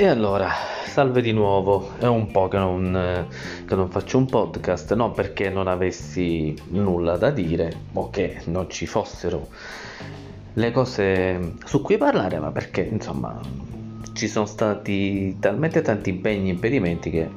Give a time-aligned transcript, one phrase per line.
[0.00, 0.50] E allora,
[0.86, 3.26] salve di nuovo, è un po' che non, eh,
[3.66, 8.70] che non, faccio un podcast, non perché non avessi nulla da dire o che non
[8.70, 9.48] ci fossero
[10.54, 13.38] le cose su cui parlare, ma perché insomma
[14.14, 17.28] ci sono stati talmente tanti impegni e impedimenti che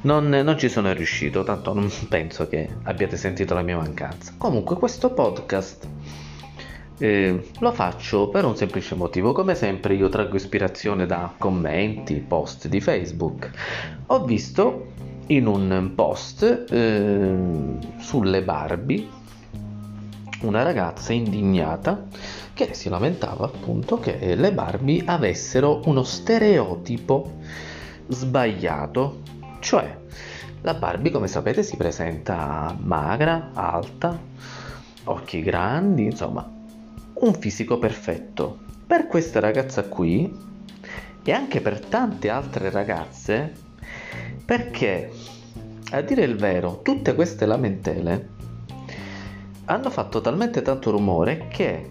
[0.00, 4.34] non, non ci sono riuscito, tanto non penso che abbiate sentito la mia mancanza.
[4.36, 5.86] Comunque questo podcast
[6.98, 12.68] eh, lo faccio per un semplice motivo, come sempre io traggo ispirazione da commenti, post
[12.68, 13.50] di Facebook.
[14.06, 14.92] Ho visto
[15.28, 17.36] in un post eh,
[17.98, 19.22] sulle Barbie
[20.42, 22.04] una ragazza indignata
[22.52, 27.38] che si lamentava appunto che le Barbie avessero uno stereotipo
[28.08, 29.22] sbagliato,
[29.60, 29.96] cioè
[30.60, 34.18] la Barbie come sapete si presenta magra, alta,
[35.04, 36.53] occhi grandi, insomma
[37.24, 38.58] un fisico perfetto.
[38.86, 40.30] Per questa ragazza qui
[41.22, 43.52] e anche per tante altre ragazze,
[44.44, 45.10] perché
[45.90, 48.28] a dire il vero, tutte queste lamentele
[49.66, 51.90] hanno fatto talmente tanto rumore che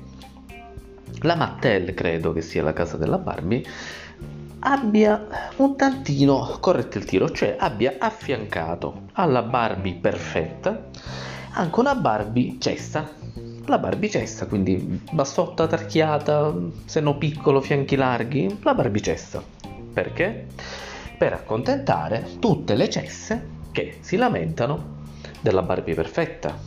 [1.21, 3.63] la Mattel, credo che sia la casa della Barbie,
[4.59, 10.89] abbia un tantino corretto il tiro, cioè abbia affiancato alla Barbie perfetta
[11.55, 13.09] anche una Barbie cessa
[13.65, 16.53] la barbicessa, quindi bassotta, tarchiata,
[16.85, 19.41] seno piccolo, fianchi larghi, la barbicessa.
[19.93, 20.47] Perché?
[21.17, 25.01] Per accontentare tutte le cesse che si lamentano
[25.39, 26.57] della Barbie perfetta.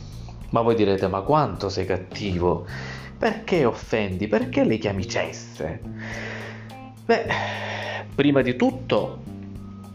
[0.49, 2.65] Ma voi direte, ma quanto sei cattivo?
[3.17, 4.27] Perché offendi?
[4.27, 5.81] Perché le chiami cesse?
[7.05, 7.25] Beh,
[8.15, 9.23] prima di tutto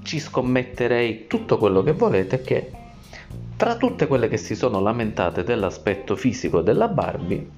[0.03, 2.71] ci scommetterei tutto quello che volete che
[3.63, 7.49] tra tutte quelle che si sono lamentate dell'aspetto fisico della Barbie,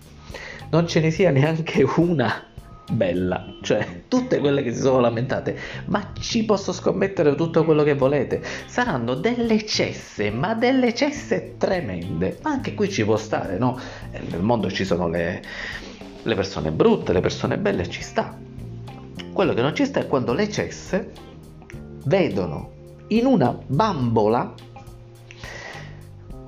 [0.68, 2.44] non ce ne sia neanche una
[2.92, 7.94] bella, cioè tutte quelle che si sono lamentate, ma ci posso scommettere tutto quello che
[7.94, 13.78] volete, saranno delle cesse, ma delle cesse tremende, ma anche qui ci può stare, no?
[14.10, 15.42] Nel mondo ci sono le,
[16.22, 18.36] le persone brutte, le persone belle, ci sta.
[19.32, 21.12] Quello che non ci sta è quando le cesse
[22.04, 22.72] vedono
[23.06, 24.72] in una bambola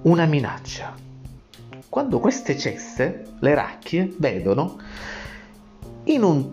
[0.07, 0.95] una minaccia.
[1.89, 4.79] Quando queste cesse, le racchie, vedono
[6.05, 6.49] in un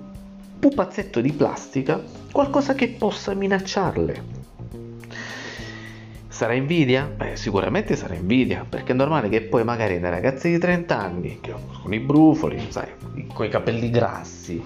[0.60, 4.42] pupazzetto di plastica qualcosa che possa minacciarle.
[6.28, 7.06] Sarà invidia?
[7.06, 11.40] Beh, sicuramente sarà invidia, perché è normale che poi magari dei ragazzi di 30 anni,
[11.82, 12.88] con i brufoli, sai,
[13.32, 14.64] con i capelli grassi,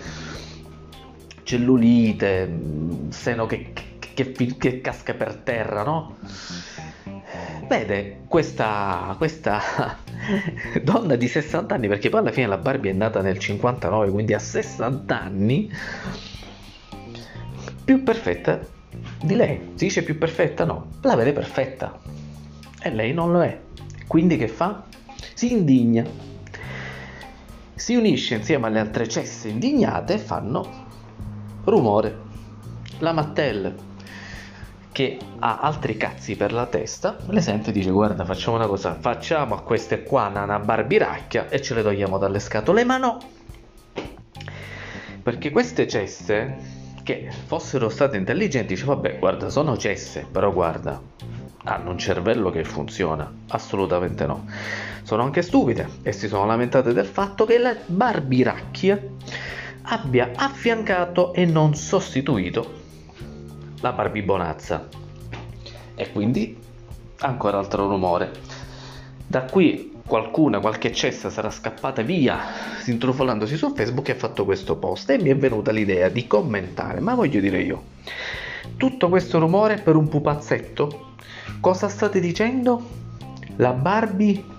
[1.43, 2.59] cellulite,
[3.09, 6.15] seno che, che, che, che casca per terra, no?
[7.67, 9.61] Vede questa, questa
[10.81, 14.33] donna di 60 anni, perché poi alla fine la Barbie è nata nel 59, quindi
[14.33, 15.71] a 60 anni,
[17.83, 18.59] più perfetta
[19.21, 19.71] di lei.
[19.75, 20.65] Si dice più perfetta?
[20.65, 21.99] No, la vede perfetta.
[22.81, 23.59] E lei non lo è.
[24.07, 24.83] Quindi che fa?
[25.33, 26.05] Si indigna.
[27.75, 30.85] Si unisce insieme alle altre cesse indignate e fanno
[31.63, 32.25] rumore.
[32.99, 33.86] La Mattel
[34.97, 38.97] che ha altri cazzi per la testa, le sente e dice guarda facciamo una cosa,
[38.99, 43.19] facciamo a queste qua una barbiracchia e ce le togliamo dalle scatole, ma no!
[45.21, 46.57] Perché queste cesse,
[47.03, 50.99] che fossero state intelligenti, dice vabbè guarda sono cesse, però guarda,
[51.65, 54.47] hanno un cervello che funziona, assolutamente no.
[55.03, 58.99] Sono anche stupide e si sono lamentate del fatto che la barbiracchia
[59.83, 62.85] abbia affiancato e non sostituito
[63.81, 64.87] la barbibonazza.
[65.95, 66.57] E quindi
[67.19, 68.31] ancora altro rumore.
[69.25, 72.39] Da qui qualcuna, qualche cessa sarà scappata via
[72.85, 77.01] intrufolandosi su Facebook e ha fatto questo post e mi è venuta l'idea di commentare,
[77.01, 77.83] ma voglio dire io,
[78.77, 81.15] tutto questo rumore per un pupazzetto?
[81.59, 83.05] Cosa state dicendo?
[83.57, 84.55] La Barbie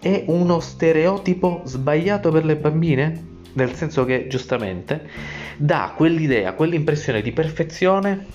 [0.00, 3.28] è uno stereotipo sbagliato per le bambine?
[3.52, 5.08] Nel senso che giustamente
[5.56, 8.26] dà quell'idea, quell'impressione di perfezione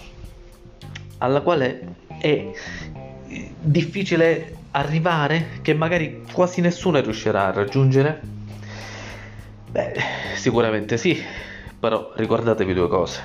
[1.19, 2.51] alla quale è
[3.60, 8.22] difficile arrivare, che magari quasi nessuno riuscirà a raggiungere?
[9.72, 9.94] Beh,
[10.36, 11.18] sicuramente sì,
[11.80, 13.22] però ricordatevi due cose.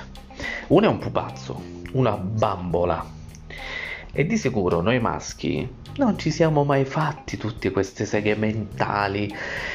[0.67, 1.61] Una è un pupazzo,
[1.93, 3.19] una bambola.
[4.13, 9.33] E di sicuro noi maschi non ci siamo mai fatti tutte queste seghe mentali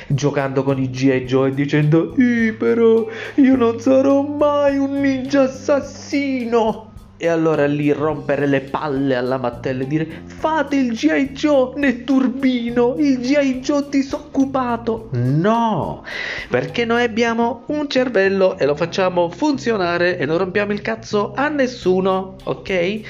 [0.08, 1.24] giocando con i G.I.
[1.24, 2.14] Joe e dicendo
[2.58, 3.06] però
[3.36, 6.95] io non sarò mai un ninja assassino.
[7.18, 11.30] E allora lì rompere le palle alla Mattel e dire fate il G.I.
[11.32, 13.60] Joe nel turbino, il G.I.
[13.60, 15.08] Joe disoccupato.
[15.12, 16.04] No,
[16.48, 21.48] perché noi abbiamo un cervello e lo facciamo funzionare e non rompiamo il cazzo a
[21.48, 23.00] nessuno, ok?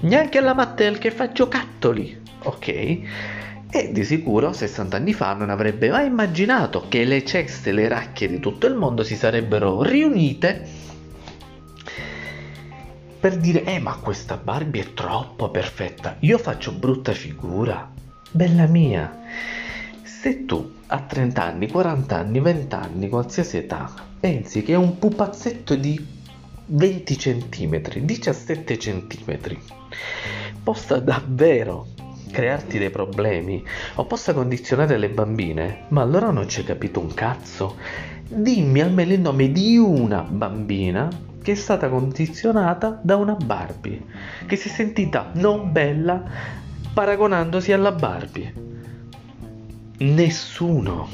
[0.00, 2.68] Neanche alla Mattel che fa giocattoli, ok?
[3.72, 8.26] E di sicuro 60 anni fa non avrebbe mai immaginato che le ceste le racchie
[8.26, 10.79] di tutto il mondo si sarebbero riunite
[13.20, 17.92] per dire, eh ma questa Barbie è troppo perfetta, io faccio brutta figura.
[18.30, 19.14] Bella mia,
[20.02, 25.74] se tu a 30 anni, 40 anni, 20 anni, qualsiasi età, pensi che un pupazzetto
[25.74, 26.02] di
[26.64, 29.38] 20 cm, 17 cm,
[30.62, 31.88] possa davvero
[32.30, 33.62] crearti dei problemi
[33.96, 37.76] o possa condizionare le bambine, ma allora non ci hai capito un cazzo.
[38.32, 41.08] Dimmi almeno il nome di una bambina
[41.42, 44.04] che è stata condizionata da una Barbie,
[44.46, 46.22] che si è sentita non bella
[46.94, 48.54] paragonandosi alla Barbie.
[49.98, 51.08] Nessuno.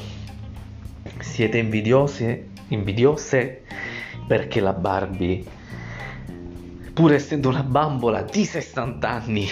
[1.17, 3.63] Siete invidiosi, invidiose
[4.27, 5.43] perché la Barbie,
[6.93, 9.47] pur essendo una bambola di 60 anni,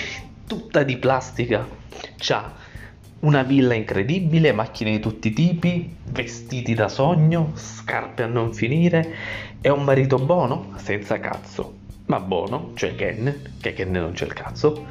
[0.46, 1.68] tutta di plastica,
[2.30, 2.54] ha
[3.20, 9.16] una villa incredibile, macchine di tutti i tipi, vestiti da sogno, scarpe a non finire.
[9.62, 14.34] E un marito buono, senza cazzo, ma buono, cioè Ken, che Ken non c'è il
[14.34, 14.86] cazzo.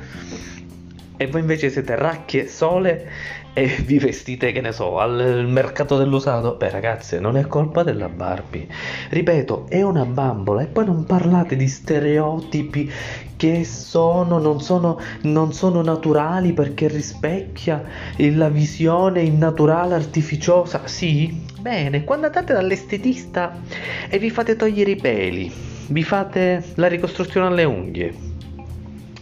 [1.17, 3.09] E voi invece siete racchie sole
[3.53, 6.57] e vi vestite, che ne so, al mercato dell'usato.
[6.57, 8.67] Beh, ragazze, non è colpa della Barbie.
[9.11, 12.91] Ripeto, è una bambola e poi non parlate di stereotipi
[13.37, 17.83] che sono, non sono, non sono naturali perché rispecchia
[18.17, 20.89] la visione innaturale, artificiosa.
[20.89, 23.61] Sì, bene, quando andate dall'estetista
[24.09, 25.53] e vi fate togliere i peli,
[25.89, 28.34] vi fate la ricostruzione alle unghie,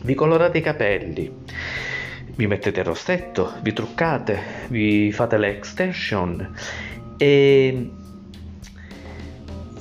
[0.03, 1.33] vi colorate i capelli
[2.35, 6.55] vi mettete il rossetto, vi truccate, vi fate le extension
[7.17, 7.91] e,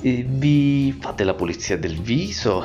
[0.00, 2.62] vi fate la pulizia del viso.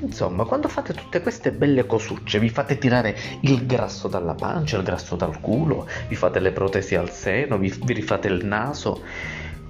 [0.00, 4.82] Insomma, quando fate tutte queste belle cosucce, vi fate tirare il grasso dalla pancia, il
[4.82, 9.00] grasso dal culo, vi fate le protesi al seno, vi, vi rifate il naso.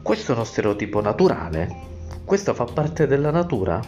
[0.00, 1.90] Questo è uno stereotipo naturale?
[2.24, 3.80] Questo fa parte della natura?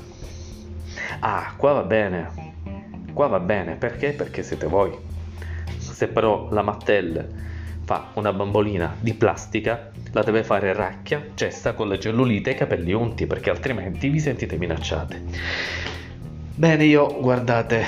[1.20, 2.53] Ah, qua va bene.
[3.14, 4.10] Qua va bene, perché?
[4.10, 4.92] Perché siete voi.
[5.78, 7.24] Se però la Mattel
[7.84, 12.56] fa una bambolina di plastica, la deve fare racchia, cessa con le cellulite e i
[12.56, 15.22] capelli unti, perché altrimenti vi sentite minacciate.
[16.56, 17.84] Bene, io guardate,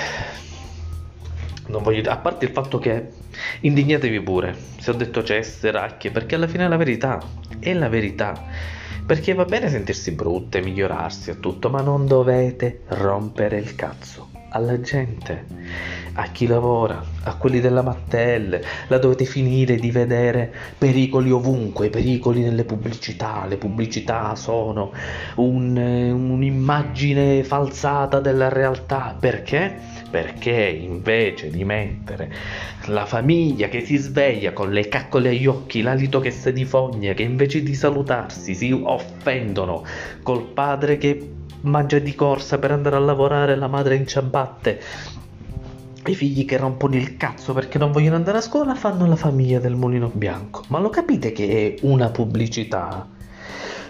[1.66, 3.08] non voglio, a parte il fatto che
[3.62, 7.20] indignatevi pure, se ho detto ceste, racchie, perché alla fine è la verità,
[7.58, 8.44] è la verità.
[9.04, 14.80] Perché va bene sentirsi brutte, migliorarsi e tutto, ma non dovete rompere il cazzo alla
[14.80, 18.58] gente a chi lavora, a quelli della Mattel,
[18.88, 24.92] la dovete finire di vedere pericoli ovunque, pericoli nelle pubblicità, le pubblicità sono
[25.36, 29.78] un, un'immagine falsata della realtà, perché?
[30.10, 32.32] Perché invece di mettere
[32.86, 37.24] la famiglia che si sveglia con le caccole agli occhi, l'alito che si difogna, che
[37.24, 39.84] invece di salutarsi si offendono
[40.22, 44.80] col padre che mangia di corsa per andare a lavorare, la madre in ciabatte,
[46.06, 49.58] i figli che rompono il cazzo perché non vogliono andare a scuola fanno la famiglia
[49.58, 50.64] del mulino bianco.
[50.68, 53.14] Ma lo capite che è una pubblicità?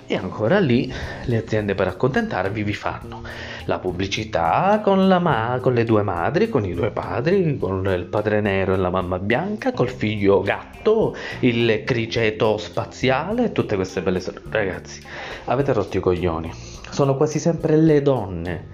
[0.08, 0.92] E ancora lì
[1.24, 3.22] le aziende per accontentarvi vi fanno
[3.64, 8.04] la pubblicità con, la ma- con le due madri, con i due padri, con il
[8.04, 14.20] padre nero e la mamma bianca, col figlio gatto, il criceto spaziale, tutte queste belle
[14.20, 14.42] storie.
[14.48, 15.00] Ragazzi,
[15.46, 16.52] avete rotto i coglioni.
[16.88, 18.66] Sono quasi sempre le donne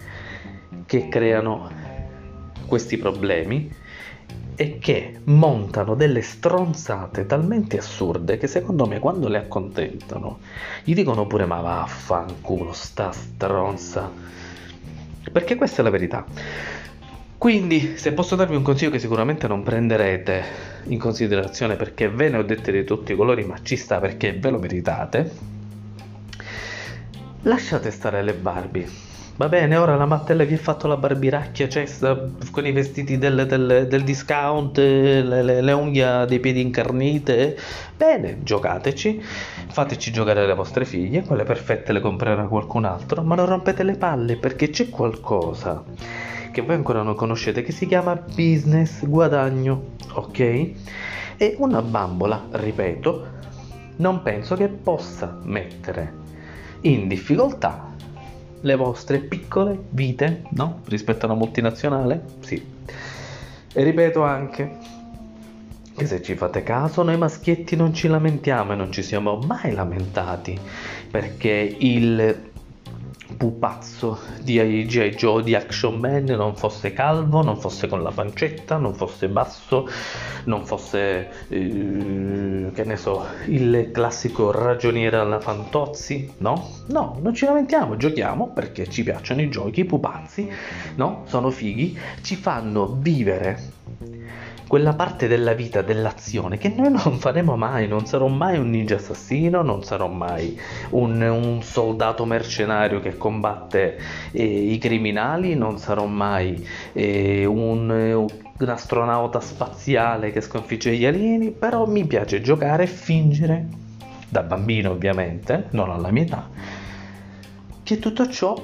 [0.85, 1.71] che creano
[2.67, 3.81] questi problemi
[4.54, 10.40] e che montano delle stronzate talmente assurde che secondo me quando le accontentano
[10.85, 14.11] gli dicono pure ma vaffanculo sta stronza.
[15.30, 16.25] Perché questa è la verità.
[17.38, 20.44] Quindi se posso darvi un consiglio che sicuramente non prenderete
[20.85, 24.32] in considerazione perché ve ne ho dette di tutti i colori ma ci sta perché
[24.32, 25.61] ve lo meritate
[27.43, 32.29] lasciate stare le Barbie Va bene, ora la Mattel vi ha fatto la barbiracchia cesta
[32.51, 37.59] con i vestiti del, del, del discount, le, le, le, unghie dei piedi incarnite.
[37.97, 39.23] Bene, giocateci,
[39.69, 43.97] fateci giocare le vostre figlie, quelle perfette le comprerà qualcun altro, ma non rompete le
[43.97, 45.83] palle perché c'è qualcosa
[46.53, 50.39] che voi ancora non conoscete che si chiama business guadagno, ok?
[51.39, 53.27] E una bambola, ripeto,
[53.97, 56.22] non penso che possa mettere
[56.83, 57.91] in difficoltà
[58.61, 60.81] le vostre piccole vite, no?
[60.87, 62.23] Rispetto a una multinazionale?
[62.41, 62.65] Sì.
[63.75, 64.79] E ripeto anche
[65.97, 69.73] che se ci fate caso noi maschietti non ci lamentiamo e non ci siamo mai
[69.73, 70.59] lamentati
[71.11, 72.51] perché il
[73.43, 75.17] pupazzo di G.I.
[75.17, 79.89] Joe di Action Man non fosse calvo, non fosse con la pancetta, non fosse basso,
[80.45, 86.85] non fosse, eh, che ne so, il classico ragioniere alla Fantozzi, no?
[86.87, 90.49] No, non ci lamentiamo, giochiamo perché ci piacciono i giochi, i pupazzi,
[90.95, 91.25] no?
[91.27, 93.81] Sono fighi, ci fanno vivere
[94.67, 98.97] quella parte della vita, dell'azione che noi non faremo mai, non sarò mai un ninja
[98.97, 100.59] assassino, non sarò mai
[100.91, 103.99] un, un soldato mercenario che combatte
[104.31, 111.51] eh, i criminali, non sarò mai eh, un, un astronauta spaziale che sconfigge gli alieni,
[111.51, 113.67] però mi piace giocare e fingere,
[114.29, 116.49] da bambino ovviamente, non alla mia età,
[117.83, 118.57] che tutto ciò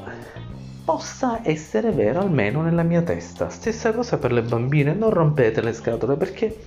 [0.88, 3.50] possa essere vero almeno nella mia testa.
[3.50, 6.64] Stessa cosa per le bambine, non rompete le scatole perché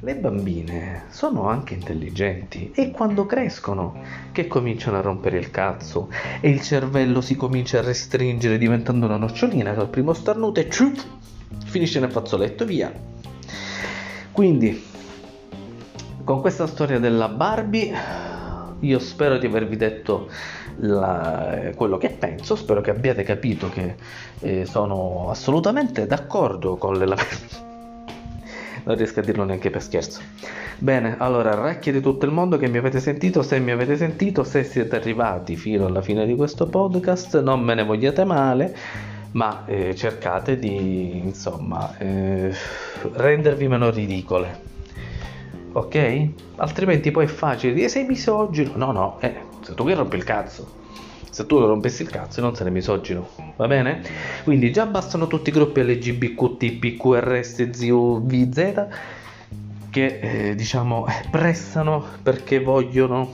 [0.00, 4.02] le bambine sono anche intelligenti e quando crescono
[4.32, 6.08] che cominciano a rompere il cazzo
[6.40, 10.68] e il cervello si comincia a restringere diventando una nocciolina che al primo starnuto e
[10.68, 11.00] ciup,
[11.64, 12.92] finisce nel fazzoletto via.
[14.32, 14.84] Quindi
[16.24, 18.31] con questa storia della Barbie
[18.82, 20.28] io spero di avervi detto
[20.78, 23.94] la, quello che penso, spero che abbiate capito che
[24.40, 27.70] eh, sono assolutamente d'accordo con le lamentele.
[28.84, 30.20] non riesco a dirlo neanche per scherzo.
[30.78, 34.42] Bene, allora, orecchie di tutto il mondo che mi avete sentito, se mi avete sentito,
[34.42, 38.74] se siete arrivati fino alla fine di questo podcast, non me ne vogliate male,
[39.32, 42.52] ma eh, cercate di, insomma, eh,
[43.12, 44.70] rendervi meno ridicole.
[45.72, 46.28] Ok?
[46.56, 48.72] Altrimenti poi è facile dire sei misogino.
[48.76, 50.80] No, no, eh, se tu che rompi il cazzo.
[51.30, 53.26] Se tu lo rompessi il cazzo non sei misogino,
[53.56, 54.02] va bene?
[54.44, 58.86] Quindi già bastano tutti i gruppi LGBTQ, PQRS, ZUVZ
[59.88, 63.30] che eh, diciamo pressano perché vogliono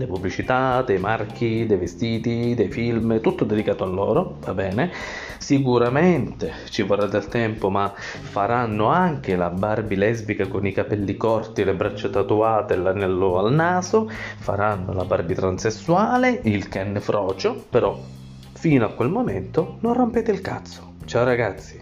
[0.00, 4.90] le pubblicità, dei marchi, dei vestiti, dei film, tutto dedicato a loro, va bene?
[5.38, 11.64] Sicuramente ci vorrà del tempo, ma faranno anche la Barbie lesbica con i capelli corti,
[11.64, 17.98] le braccia tatuate e l'anello al naso, faranno la Barbie transessuale, il Ken frocio, però
[18.54, 20.94] fino a quel momento non rompete il cazzo.
[21.04, 21.80] Ciao ragazzi!